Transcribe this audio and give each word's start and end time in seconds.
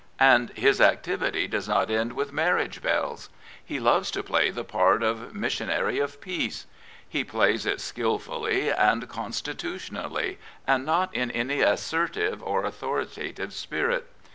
And 0.19 0.49
his 0.57 0.81
activity 0.81 1.47
does 1.47 1.69
not 1.69 1.91
end 1.91 2.13
with 2.13 2.33
marriage 2.33 2.81
bells. 2.81 3.29
He 3.63 3.79
loves 3.79 4.09
to 4.09 4.23
]^y*the 4.23 4.63
part 4.63 5.03
of 5.03 5.35
missionary 5.35 5.99
of 5.99 6.19
peace. 6.19 6.65
He 7.07 7.23
plays 7.23 7.67
it 7.67 7.79
skilfully 7.79 8.71
and 8.71 9.07
con 9.07 9.29
stitutionally, 9.29 10.37
and 10.65 10.87
not 10.87 11.13
in 11.13 11.29
any 11.29 11.61
assertive 11.61 12.41
or 12.41 12.65
authoritative 12.65 13.53
spirit. 13.53 14.09